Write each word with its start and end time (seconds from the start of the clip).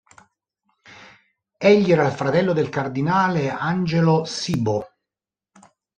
Egli 1.59 1.91
era 1.91 2.07
il 2.07 2.11
fratello 2.11 2.53
del 2.53 2.69
cardinale 2.69 3.49
Angelo 3.51 4.23
Cybo. 4.23 4.93